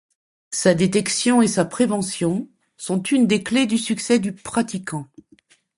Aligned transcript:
Sa 0.49 0.73
détection 0.73 1.43
et 1.43 1.47
sa 1.47 1.63
prévention 1.63 2.49
sont 2.75 3.03
une 3.03 3.27
des 3.27 3.43
clefs 3.43 3.67
du 3.67 3.77
succès 3.77 4.17
du 4.17 4.33
pratiquant. 4.33 5.05